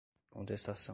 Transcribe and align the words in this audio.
contestação 0.31 0.89